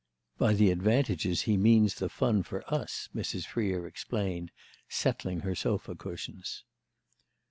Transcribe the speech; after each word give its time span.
"By 0.39 0.53
the 0.53 0.71
advantages 0.71 1.43
he 1.43 1.57
means 1.57 1.93
the 1.93 2.09
fun 2.09 2.41
for 2.41 2.63
us," 2.73 3.07
Mrs. 3.15 3.45
Freer 3.45 3.85
explained, 3.85 4.49
settling 4.89 5.41
her 5.41 5.53
sofa 5.53 5.93
cushions. 5.93 6.63